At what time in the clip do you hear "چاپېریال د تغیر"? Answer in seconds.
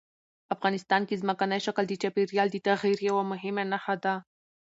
2.01-2.97